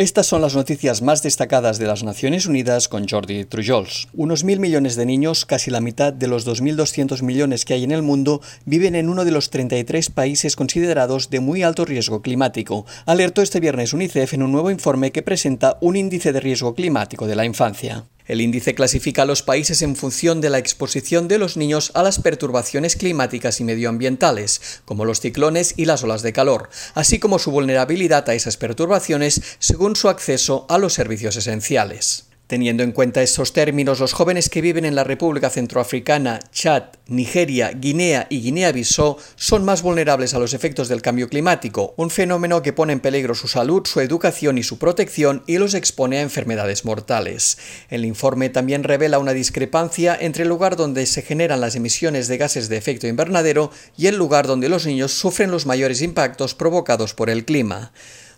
[0.00, 4.08] Estas son las noticias más destacadas de las Naciones Unidas con Jordi Trujols.
[4.14, 7.90] Unos mil millones de niños, casi la mitad de los 2.200 millones que hay en
[7.90, 12.86] el mundo, viven en uno de los 33 países considerados de muy alto riesgo climático,
[13.04, 17.26] alertó este viernes UNICEF en un nuevo informe que presenta un índice de riesgo climático
[17.26, 18.06] de la infancia.
[18.30, 22.04] El índice clasifica a los países en función de la exposición de los niños a
[22.04, 27.40] las perturbaciones climáticas y medioambientales, como los ciclones y las olas de calor, así como
[27.40, 32.29] su vulnerabilidad a esas perturbaciones según su acceso a los servicios esenciales.
[32.50, 37.70] Teniendo en cuenta estos términos, los jóvenes que viven en la República Centroafricana, Chad, Nigeria,
[37.70, 42.72] Guinea y Guinea-Bissau son más vulnerables a los efectos del cambio climático, un fenómeno que
[42.72, 46.84] pone en peligro su salud, su educación y su protección y los expone a enfermedades
[46.84, 47.56] mortales.
[47.88, 52.36] El informe también revela una discrepancia entre el lugar donde se generan las emisiones de
[52.36, 57.14] gases de efecto invernadero y el lugar donde los niños sufren los mayores impactos provocados
[57.14, 57.92] por el clima.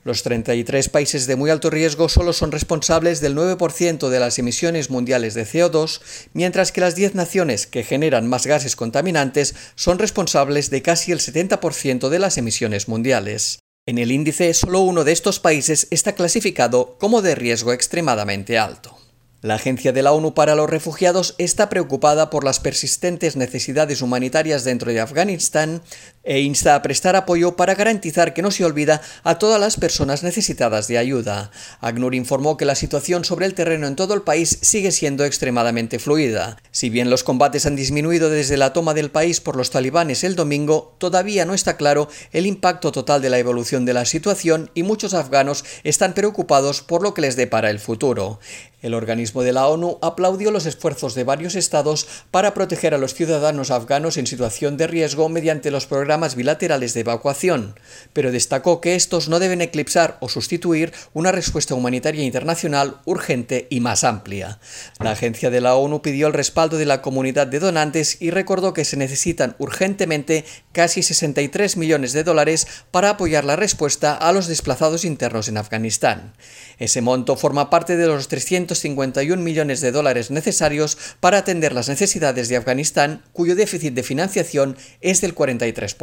[0.05, 4.91] Los 33 países de muy alto riesgo solo son responsables del 9% de las emisiones
[4.91, 6.01] mundiales de CO2,
[6.33, 11.21] mientras que las 10 naciones que generan más gases contaminantes son responsables de casi el
[11.21, 13.61] 70% de las emisiones mundiales.
[13.87, 18.97] En el índice, solo uno de estos países está clasificado como de riesgo extremadamente alto.
[19.43, 24.63] La Agencia de la ONU para los Refugiados está preocupada por las persistentes necesidades humanitarias
[24.63, 25.83] dentro de Afganistán
[26.25, 30.23] e insta a prestar apoyo para garantizar que no se olvida a todas las personas
[30.23, 31.51] necesitadas de ayuda.
[31.81, 35.99] ACNUR informó que la situación sobre el terreno en todo el país sigue siendo extremadamente
[35.99, 36.57] fluida.
[36.71, 40.37] Si bien los combates han disminuido desde la toma del país por los talibanes el
[40.37, 44.83] domingo, todavía no está claro el impacto total de la evolución de la situación y
[44.85, 48.39] muchos afganos están preocupados por lo que les depara el futuro.
[48.81, 53.15] El organismo de la ONU aplaudió los esfuerzos de varios estados para proteger a los
[53.15, 57.75] ciudadanos afganos en situación de riesgo mediante los programas bilaterales de evacuación,
[58.13, 63.81] pero destacó que estos no deben eclipsar o sustituir una respuesta humanitaria internacional urgente y
[63.81, 64.59] más amplia.
[65.01, 68.73] La agencia de la ONU pidió el respaldo de la comunidad de donantes y recordó
[68.73, 74.47] que se necesitan urgentemente casi 63 millones de dólares para apoyar la respuesta a los
[74.47, 76.33] desplazados internos en Afganistán.
[76.79, 82.49] Ese monto forma parte de los 351 millones de dólares necesarios para atender las necesidades
[82.49, 86.02] de Afganistán, cuyo déficit de financiación es del 43%.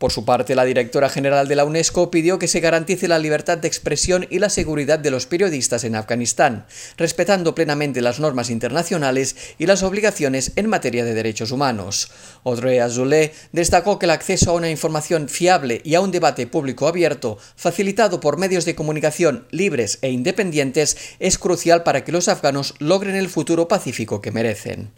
[0.00, 3.58] Por su parte, la directora general de la UNESCO pidió que se garantice la libertad
[3.58, 6.64] de expresión y la seguridad de los periodistas en Afganistán,
[6.96, 12.10] respetando plenamente las normas internacionales y las obligaciones en materia de derechos humanos.
[12.44, 16.88] Audrey Azoulay destacó que el acceso a una información fiable y a un debate público
[16.88, 22.74] abierto, facilitado por medios de comunicación libres e independientes, es crucial para que los afganos
[22.78, 24.92] logren el futuro pacífico que merecen.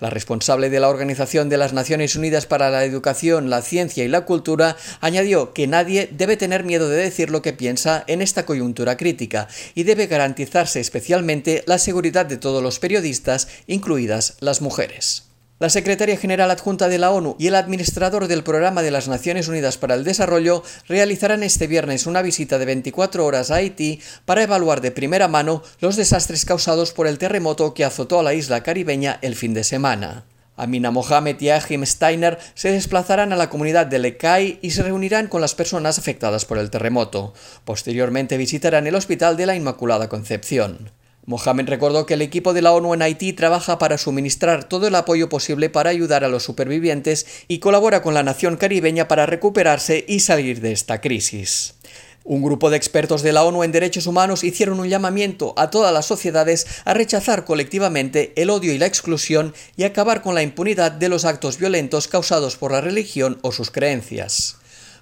[0.00, 4.08] La responsable de la Organización de las Naciones Unidas para la Educación, la Ciencia y
[4.08, 8.46] la Cultura añadió que nadie debe tener miedo de decir lo que piensa en esta
[8.46, 15.29] coyuntura crítica y debe garantizarse especialmente la seguridad de todos los periodistas, incluidas las mujeres.
[15.60, 19.46] La secretaria general adjunta de la ONU y el administrador del Programa de las Naciones
[19.46, 24.42] Unidas para el Desarrollo realizarán este viernes una visita de 24 horas a Haití para
[24.42, 28.62] evaluar de primera mano los desastres causados por el terremoto que azotó a la isla
[28.62, 30.24] caribeña el fin de semana.
[30.56, 35.26] Amina Mohamed y Achim Steiner se desplazarán a la comunidad de Lecay y se reunirán
[35.26, 37.34] con las personas afectadas por el terremoto.
[37.66, 40.90] Posteriormente visitarán el Hospital de la Inmaculada Concepción.
[41.26, 44.94] Mohamed recordó que el equipo de la ONU en Haití trabaja para suministrar todo el
[44.94, 50.04] apoyo posible para ayudar a los supervivientes y colabora con la nación caribeña para recuperarse
[50.08, 51.74] y salir de esta crisis.
[52.22, 55.92] Un grupo de expertos de la ONU en derechos humanos hicieron un llamamiento a todas
[55.92, 60.92] las sociedades a rechazar colectivamente el odio y la exclusión y acabar con la impunidad
[60.92, 64.59] de los actos violentos causados por la religión o sus creencias.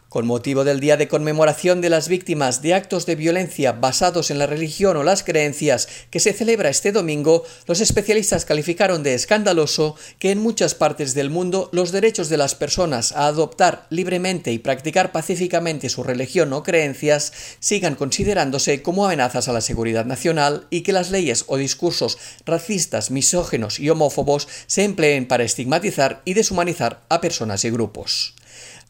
[0.09, 4.39] Con motivo del Día de Conmemoración de las Víctimas de Actos de Violencia basados en
[4.39, 9.97] la religión o las creencias que se celebra este domingo, los especialistas calificaron de escandaloso
[10.19, 14.59] que en muchas partes del mundo los derechos de las personas a adoptar libremente y
[14.59, 20.81] practicar pacíficamente su religión o creencias sigan considerándose como amenazas a la seguridad nacional y
[20.81, 22.17] que las leyes o discursos
[22.47, 28.38] racistas, misógenos y homófobos se empleen para estigmatizar y deshumanizar a personas y grupos.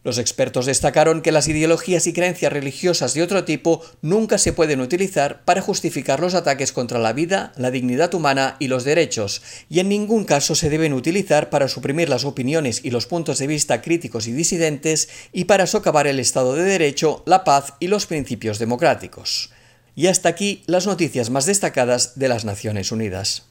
[0.04, 4.80] Los expertos destacaron que las ideologías y creencias religiosas de otro tipo nunca se pueden
[4.80, 9.80] utilizar para justificar los ataques contra la vida, la dignidad humana y los derechos, y
[9.80, 13.82] en ningún caso se deben utilizar para suprimir las opiniones y los puntos de vista
[13.82, 18.60] críticos y disidentes y para socavar el Estado de Derecho, la paz y los principios
[18.60, 19.50] democráticos.
[19.96, 23.47] Y hasta aquí las noticias más destacadas de las Naciones Unidas.